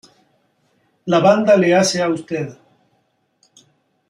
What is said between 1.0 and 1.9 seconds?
La banda le